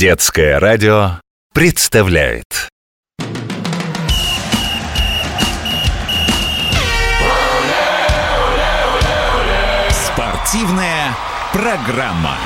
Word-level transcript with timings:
Детское 0.00 0.58
радио 0.58 1.20
представляет 1.52 2.70
Спортивная 9.90 11.14
программа. 11.52 12.38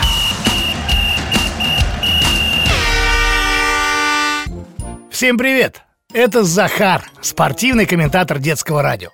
Всем 5.13 5.39
привет! 5.39 5.83
Это 6.13 6.43
Захар, 6.43 7.09
спортивный 7.21 7.87
комментатор 7.87 8.41
детского 8.41 8.83
радио. 8.83 9.11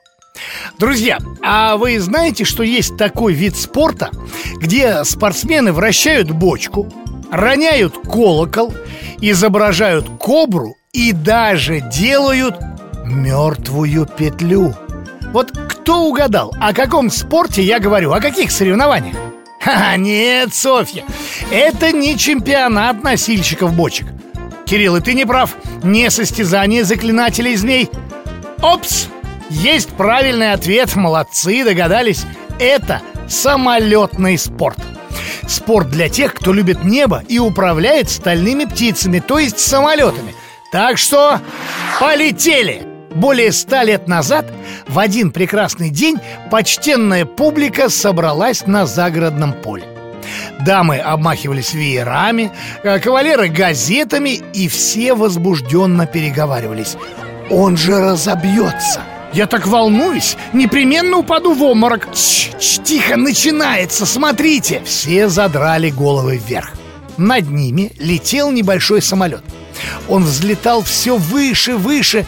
Друзья, 0.78 1.18
а 1.42 1.76
вы 1.76 2.00
знаете, 2.00 2.46
что 2.46 2.62
есть 2.62 2.96
такой 2.96 3.34
вид 3.34 3.54
спорта, 3.54 4.10
где 4.56 5.04
спортсмены 5.04 5.74
вращают 5.74 6.30
бочку, 6.30 6.90
роняют 7.30 7.96
колокол, 8.06 8.74
изображают 9.20 10.06
кобру 10.18 10.76
и 10.92 11.12
даже 11.12 11.80
делают 11.80 12.56
мертвую 13.04 14.06
петлю? 14.06 14.74
Вот 15.32 15.52
кто 15.52 16.04
угадал, 16.04 16.54
о 16.60 16.72
каком 16.72 17.10
спорте 17.10 17.62
я 17.62 17.78
говорю, 17.78 18.12
о 18.12 18.20
каких 18.20 18.50
соревнованиях? 18.50 19.16
Ха, 19.60 19.96
нет, 19.98 20.54
Софья, 20.54 21.04
это 21.50 21.92
не 21.92 22.16
чемпионат 22.16 23.02
носильщиков 23.04 23.74
бочек. 23.74 24.06
Кирилл, 24.64 24.96
и 24.96 25.00
ты 25.00 25.14
не 25.14 25.24
прав, 25.24 25.56
не 25.82 26.10
состязание 26.10 26.84
заклинателей 26.84 27.56
змей. 27.56 27.90
Опс! 28.62 29.08
Есть 29.50 29.88
правильный 29.90 30.52
ответ, 30.52 30.94
молодцы, 30.94 31.64
догадались. 31.64 32.24
Это 32.60 33.02
самолетный 33.28 34.38
спорт. 34.38 34.78
Спорт 35.50 35.90
для 35.90 36.08
тех, 36.08 36.32
кто 36.34 36.52
любит 36.52 36.84
небо 36.84 37.24
и 37.26 37.40
управляет 37.40 38.08
стальными 38.08 38.66
птицами, 38.66 39.18
то 39.18 39.40
есть 39.40 39.58
самолетами. 39.58 40.32
Так 40.70 40.96
что 40.96 41.40
полетели! 41.98 42.86
Более 43.16 43.50
ста 43.50 43.82
лет 43.82 44.06
назад, 44.06 44.46
в 44.86 44.96
один 44.96 45.32
прекрасный 45.32 45.90
день, 45.90 46.18
почтенная 46.52 47.24
публика 47.24 47.88
собралась 47.88 48.64
на 48.68 48.86
загородном 48.86 49.52
поле. 49.52 49.82
Дамы 50.60 50.98
обмахивались 50.98 51.74
веерами, 51.74 52.52
а 52.84 53.00
кавалеры 53.00 53.48
газетами, 53.48 54.40
и 54.54 54.68
все 54.68 55.14
возбужденно 55.14 56.06
переговаривались. 56.06 56.96
«Он 57.50 57.76
же 57.76 57.98
разобьется!» 57.98 59.00
Я 59.32 59.46
так 59.46 59.66
волнуюсь, 59.66 60.36
непременно 60.52 61.18
упаду 61.18 61.54
в 61.54 61.62
обморок. 61.62 62.08
Ч 62.14 62.50
-ч, 62.58 62.82
Тихо, 62.82 63.16
начинается, 63.16 64.04
смотрите. 64.04 64.82
Все 64.84 65.28
задрали 65.28 65.90
головы 65.90 66.38
вверх. 66.38 66.72
Над 67.16 67.48
ними 67.48 67.92
летел 67.98 68.50
небольшой 68.50 69.02
самолет. 69.02 69.44
Он 70.08 70.24
взлетал 70.24 70.82
все 70.82 71.16
выше, 71.16 71.76
выше. 71.76 72.26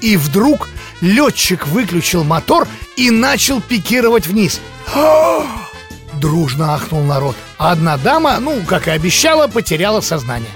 И 0.00 0.16
вдруг 0.16 0.68
летчик 1.00 1.66
выключил 1.66 2.22
мотор 2.22 2.68
и 2.96 3.10
начал 3.10 3.60
пикировать 3.60 4.28
вниз. 4.28 4.60
Дружно 6.20 6.74
ахнул 6.74 7.02
народ. 7.02 7.34
Одна 7.58 7.96
дама, 7.96 8.38
ну, 8.38 8.62
как 8.66 8.86
и 8.86 8.92
обещала, 8.92 9.48
потеряла 9.48 10.00
сознание. 10.00 10.50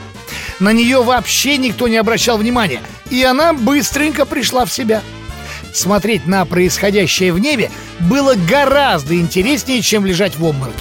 На 0.61 0.73
нее 0.73 1.03
вообще 1.03 1.57
никто 1.57 1.89
не 1.89 1.97
обращал 1.97 2.39
внимания. 2.39 2.81
И 3.11 3.25
она 3.25 3.53
быстренько 3.53 4.25
пришла 4.25 4.65
в 4.65 4.73
себя 4.73 5.03
Смотреть 5.73 6.27
на 6.27 6.45
происходящее 6.45 7.33
в 7.33 7.39
небе 7.39 7.71
было 8.01 8.35
гораздо 8.35 9.17
интереснее, 9.17 9.83
чем 9.83 10.05
лежать 10.05 10.37
в 10.37 10.45
обмороке. 10.45 10.79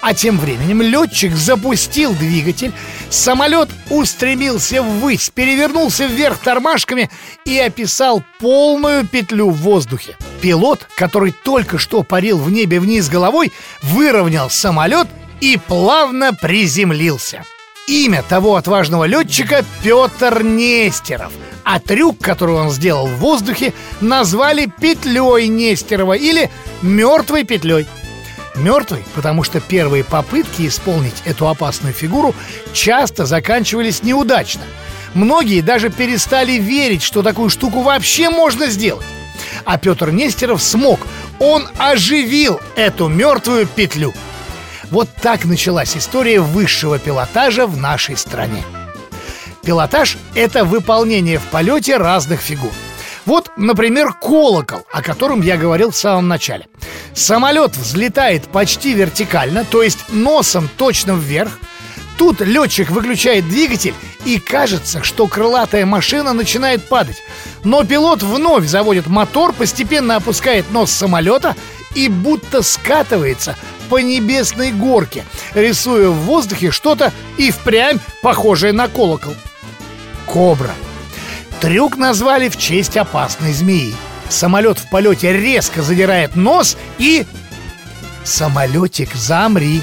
А 0.00 0.14
тем 0.14 0.38
временем 0.38 0.82
летчик 0.82 1.34
запустил 1.34 2.14
двигатель, 2.14 2.72
самолет 3.10 3.68
устремился 3.90 4.82
ввысь, 4.82 5.30
перевернулся 5.30 6.06
вверх 6.06 6.38
тормашками 6.38 7.10
и 7.44 7.58
описал 7.58 8.22
полную 8.38 9.06
петлю 9.06 9.50
в 9.50 9.56
воздухе. 9.56 10.16
Пилот, 10.40 10.86
который 10.96 11.32
только 11.32 11.78
что 11.78 12.02
парил 12.02 12.38
в 12.38 12.50
небе 12.50 12.78
вниз 12.78 13.08
головой, 13.08 13.52
выровнял 13.82 14.48
самолет 14.48 15.08
и 15.40 15.58
плавно 15.66 16.32
приземлился. 16.32 17.42
Имя 17.88 18.22
того 18.22 18.56
отважного 18.56 19.04
летчика 19.04 19.64
Петр 19.82 20.42
Нестеров– 20.42 21.32
а 21.66 21.80
трюк, 21.80 22.20
который 22.20 22.54
он 22.54 22.70
сделал 22.70 23.08
в 23.08 23.16
воздухе, 23.16 23.74
назвали 24.00 24.66
петлей 24.80 25.48
Нестерова 25.48 26.12
или 26.12 26.48
мертвой 26.80 27.42
петлей. 27.42 27.88
Мертвый, 28.54 29.04
потому 29.16 29.42
что 29.42 29.60
первые 29.60 30.04
попытки 30.04 30.68
исполнить 30.68 31.22
эту 31.24 31.48
опасную 31.48 31.92
фигуру 31.92 32.36
часто 32.72 33.26
заканчивались 33.26 34.04
неудачно. 34.04 34.62
Многие 35.12 35.60
даже 35.60 35.90
перестали 35.90 36.52
верить, 36.52 37.02
что 37.02 37.22
такую 37.22 37.50
штуку 37.50 37.82
вообще 37.82 38.30
можно 38.30 38.68
сделать. 38.68 39.04
А 39.64 39.76
Петр 39.76 40.12
Нестеров 40.12 40.62
смог. 40.62 41.00
Он 41.40 41.68
оживил 41.78 42.60
эту 42.76 43.08
мертвую 43.08 43.66
петлю. 43.66 44.14
Вот 44.92 45.08
так 45.20 45.44
началась 45.44 45.96
история 45.96 46.40
высшего 46.40 47.00
пилотажа 47.00 47.66
в 47.66 47.76
нашей 47.76 48.16
стране. 48.16 48.62
Пилотаж— 49.66 50.16
это 50.36 50.64
выполнение 50.64 51.40
в 51.40 51.42
полете 51.46 51.96
разных 51.96 52.40
фигур. 52.40 52.70
Вот, 53.24 53.50
например, 53.56 54.12
колокол, 54.12 54.86
о 54.92 55.02
котором 55.02 55.42
я 55.42 55.56
говорил 55.56 55.90
в 55.90 55.96
самом 55.96 56.28
начале. 56.28 56.68
Самолет 57.14 57.76
взлетает 57.76 58.44
почти 58.44 58.92
вертикально, 58.92 59.64
то 59.64 59.82
есть 59.82 59.98
носом 60.10 60.70
точно 60.76 61.12
вверх. 61.16 61.58
Тут 62.16 62.40
летчик 62.42 62.90
выключает 62.90 63.48
двигатель, 63.48 63.94
и 64.24 64.38
кажется, 64.38 65.02
что 65.02 65.26
крылатая 65.26 65.84
машина 65.84 66.32
начинает 66.32 66.88
падать. 66.88 67.16
Но 67.64 67.82
пилот 67.82 68.22
вновь 68.22 68.66
заводит 68.66 69.08
мотор, 69.08 69.52
постепенно 69.52 70.14
опускает 70.14 70.70
нос 70.70 70.92
самолета 70.92 71.56
и 71.96 72.08
будто 72.08 72.62
скатывается 72.62 73.56
по 73.88 73.98
небесной 73.98 74.70
горке, 74.70 75.24
рисуя 75.54 76.10
в 76.10 76.20
воздухе 76.20 76.70
что-то 76.70 77.12
и 77.36 77.50
впрямь 77.50 77.98
похожее 78.22 78.72
на 78.72 78.86
колокол. 78.86 79.34
«Кобра». 80.36 80.74
Трюк 81.62 81.96
назвали 81.96 82.50
в 82.50 82.58
честь 82.58 82.98
опасной 82.98 83.54
змеи. 83.54 83.94
Самолет 84.28 84.78
в 84.78 84.90
полете 84.90 85.32
резко 85.32 85.80
задирает 85.80 86.36
нос 86.36 86.76
и... 86.98 87.24
Самолетик, 88.22 89.14
замри. 89.14 89.80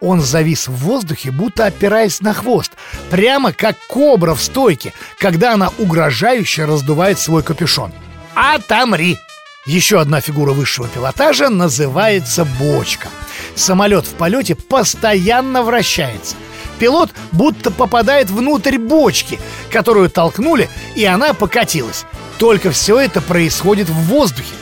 Он 0.00 0.22
завис 0.22 0.66
в 0.66 0.72
воздухе, 0.72 1.30
будто 1.30 1.66
опираясь 1.66 2.22
на 2.22 2.32
хвост, 2.32 2.72
прямо 3.10 3.52
как 3.52 3.76
кобра 3.86 4.34
в 4.34 4.40
стойке, 4.40 4.94
когда 5.18 5.52
она 5.52 5.70
угрожающе 5.76 6.64
раздувает 6.64 7.18
свой 7.18 7.42
капюшон. 7.42 7.92
Отомри! 8.34 9.18
Еще 9.66 10.00
одна 10.00 10.22
фигура 10.22 10.54
высшего 10.54 10.88
пилотажа 10.88 11.50
называется 11.50 12.46
бочка. 12.46 13.08
Самолет 13.56 14.06
в 14.06 14.14
полете 14.14 14.54
постоянно 14.54 15.62
вращается– 15.62 16.34
Пилот 16.78 17.10
будто 17.32 17.70
попадает 17.70 18.30
внутрь 18.30 18.78
бочки, 18.78 19.38
которую 19.70 20.10
толкнули, 20.10 20.68
и 20.94 21.04
она 21.04 21.34
покатилась. 21.34 22.04
Только 22.38 22.70
все 22.70 22.98
это 22.98 23.20
происходит 23.20 23.88
в 23.88 23.94
воздухе. 24.06 24.54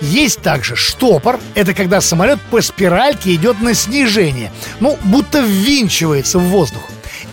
Есть 0.00 0.42
также 0.42 0.76
штопор, 0.76 1.40
это 1.54 1.74
когда 1.74 2.00
самолет 2.00 2.40
по 2.50 2.60
спиральке 2.60 3.34
идет 3.34 3.60
на 3.60 3.74
снижение, 3.74 4.52
ну, 4.78 4.96
будто 5.04 5.40
ввинчивается 5.40 6.38
в 6.38 6.44
воздух. 6.44 6.82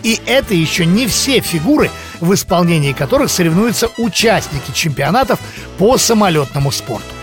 И 0.02 0.20
это 0.26 0.54
еще 0.54 0.84
не 0.84 1.06
все 1.06 1.40
фигуры, 1.40 1.90
в 2.20 2.32
исполнении 2.34 2.92
которых 2.92 3.30
соревнуются 3.30 3.88
участники 3.98 4.72
чемпионатов 4.72 5.38
по 5.78 5.96
самолетному 5.96 6.72
спорту. 6.72 7.15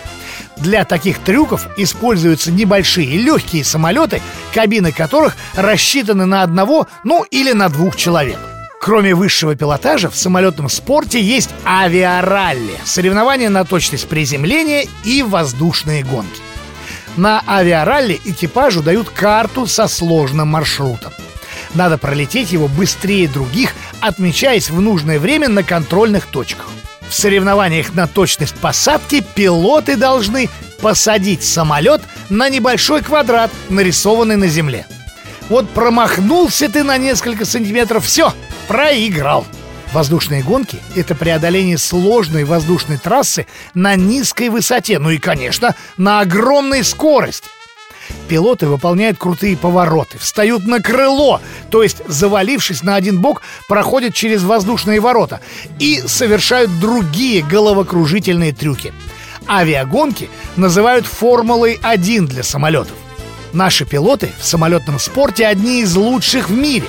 Для 0.57 0.85
таких 0.85 1.19
трюков 1.19 1.67
используются 1.77 2.51
небольшие 2.51 3.17
легкие 3.17 3.63
самолеты, 3.63 4.21
кабины 4.53 4.91
которых 4.91 5.35
рассчитаны 5.55 6.25
на 6.25 6.43
одного, 6.43 6.87
ну 7.03 7.23
или 7.23 7.51
на 7.53 7.69
двух 7.69 7.95
человек. 7.95 8.37
Кроме 8.79 9.15
высшего 9.15 9.55
пилотажа, 9.55 10.09
в 10.09 10.15
самолетном 10.15 10.69
спорте 10.69 11.21
есть 11.21 11.49
авиаралли– 11.65 12.73
соревнования 12.85 13.49
на 13.49 13.63
точность 13.63 14.09
приземления 14.09 14.87
и 15.05 15.23
воздушные 15.23 16.03
гонки. 16.03 16.41
На 17.15 17.41
авиаралли 17.47 18.19
экипажу 18.25 18.83
дают 18.83 19.09
карту 19.09 19.67
со 19.67 19.87
сложным 19.87 20.49
маршрутом. 20.49 21.13
Надо 21.73 21.97
пролететь 21.97 22.51
его 22.51 22.67
быстрее 22.67 23.27
других, 23.27 23.73
отмечаясь 24.01 24.69
в 24.69 24.81
нужное 24.81 25.19
время 25.19 25.47
на 25.47 25.63
контрольных 25.63 26.25
точках. 26.25 26.67
В 27.09 27.13
соревнованиях 27.13 27.93
на 27.93 28.07
точность 28.07 28.55
посадки 28.55 29.23
пилоты 29.35 29.95
должны 29.95 30.49
посадить 30.81 31.43
самолет 31.43 32.01
на 32.29 32.49
небольшой 32.49 33.01
квадрат, 33.01 33.51
нарисованный 33.69 34.35
на 34.35 34.47
земле. 34.47 34.85
Вот 35.49 35.69
промахнулся 35.69 36.69
ты 36.69 36.83
на 36.83 36.97
несколько 36.97 37.45
сантиметров, 37.45 38.05
все, 38.05 38.33
проиграл. 38.67 39.45
Воздушные 39.93 40.41
гонки— 40.41 40.79
это 40.95 41.13
преодоление 41.13 41.77
сложной 41.77 42.45
воздушной 42.45 42.97
трассы 42.97 43.45
на 43.75 43.95
низкой 43.95 44.49
высоте, 44.49 44.97
ну 44.97 45.11
и, 45.11 45.19
конечно, 45.19 45.75
на 45.97 46.21
огромной 46.21 46.83
скорости. 46.83 47.47
Пилоты 48.27 48.67
выполняют 48.67 49.17
крутые 49.17 49.57
повороты, 49.57 50.17
встают 50.17 50.65
на 50.65 50.81
крыло, 50.81 51.41
то 51.69 51.83
есть, 51.83 52.01
завалившись 52.07 52.83
на 52.83 52.95
один 52.95 53.21
бок, 53.21 53.41
проходят 53.67 54.13
через 54.13 54.43
воздушные 54.43 54.99
ворота 54.99 55.39
и 55.79 56.01
совершают 56.05 56.79
другие 56.79 57.43
головокружительные 57.43 58.53
трюки. 58.53 58.93
Авиагонки 59.47 60.29
называют 60.55 61.05
Формулой-1 61.05 62.27
для 62.27 62.43
самолетов. 62.43 62.95
Наши 63.51 63.85
пилоты 63.85 64.31
в 64.39 64.45
самолетном 64.45 64.99
спорте 64.99 65.45
одни 65.45 65.81
из 65.81 65.95
лучших 65.95 66.49
в 66.49 66.57
мире. 66.57 66.87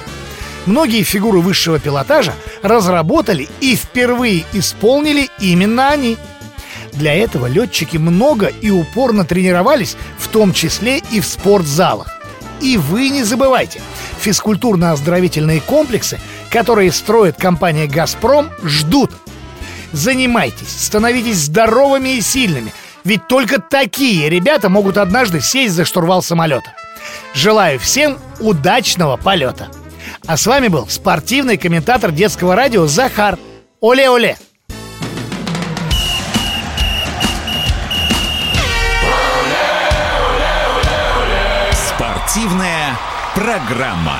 Многие 0.66 1.02
фигуры 1.02 1.40
высшего 1.40 1.78
пилотажа 1.78 2.32
разработали 2.62 3.48
и 3.60 3.76
впервые 3.76 4.46
исполнили 4.52 5.28
именно 5.40 5.90
они– 5.90 6.16
для 6.94 7.14
этого 7.14 7.46
летчики 7.46 7.96
много 7.96 8.46
и 8.46 8.70
упорно 8.70 9.24
тренировались, 9.24 9.96
в 10.18 10.28
том 10.28 10.52
числе 10.52 10.98
и 11.10 11.20
в 11.20 11.26
спортзалах. 11.26 12.08
И 12.60 12.76
вы 12.76 13.08
не 13.10 13.24
забывайте, 13.24 13.82
физкультурно-оздоровительные 14.22 15.60
комплексы, 15.60 16.18
которые 16.50 16.92
строит 16.92 17.36
компания 17.36 17.86
«Газпром», 17.86 18.50
ждут. 18.62 19.10
Занимайтесь, 19.92 20.68
становитесь 20.68 21.38
здоровыми 21.38 22.16
и 22.16 22.20
сильными, 22.20 22.72
ведь 23.04 23.28
только 23.28 23.60
такие 23.60 24.30
ребята 24.30 24.68
могут 24.68 24.96
однажды 24.96 25.40
сесть 25.40 25.74
за 25.74 25.84
штурвал 25.84 26.22
самолета. 26.22 26.72
Желаю 27.34 27.78
всем 27.78 28.18
удачного 28.40 29.16
полета! 29.16 29.68
А 30.26 30.36
с 30.36 30.46
вами 30.46 30.68
был 30.68 30.88
спортивный 30.88 31.58
комментатор 31.58 32.10
детского 32.10 32.56
радио 32.56 32.86
Захар. 32.86 33.38
Оле-оле! 33.80 34.38
Спортивная 42.34 42.98
программа. 43.36 44.18